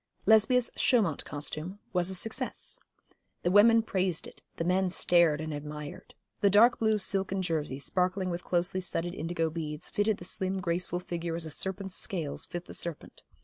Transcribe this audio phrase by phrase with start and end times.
[0.25, 2.79] Lesbia's Chaumount costume was a success.
[3.43, 6.15] The women praised it, the men stared and admired.
[6.39, 11.01] The dark blue silken jersey, sparkling with closely studded indigo beads, fitted the slim graceful
[11.01, 13.21] figure as a serpent's scales fit the serpent.